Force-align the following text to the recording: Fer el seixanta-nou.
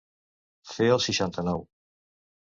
Fer 0.69 0.87
el 0.93 1.01
seixanta-nou. 1.07 1.61